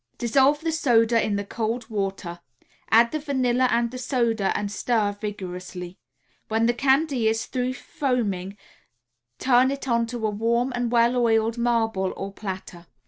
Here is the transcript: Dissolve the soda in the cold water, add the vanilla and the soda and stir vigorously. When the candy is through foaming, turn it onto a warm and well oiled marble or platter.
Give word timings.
Dissolve 0.17 0.61
the 0.61 0.71
soda 0.71 1.23
in 1.23 1.35
the 1.35 1.45
cold 1.45 1.87
water, 1.91 2.39
add 2.89 3.11
the 3.11 3.19
vanilla 3.19 3.67
and 3.69 3.91
the 3.91 3.99
soda 3.99 4.51
and 4.57 4.71
stir 4.71 5.11
vigorously. 5.11 5.99
When 6.47 6.65
the 6.65 6.73
candy 6.73 7.27
is 7.27 7.45
through 7.45 7.75
foaming, 7.75 8.57
turn 9.37 9.69
it 9.69 9.87
onto 9.87 10.25
a 10.25 10.31
warm 10.31 10.71
and 10.73 10.91
well 10.91 11.15
oiled 11.17 11.59
marble 11.59 12.13
or 12.17 12.33
platter. 12.33 12.87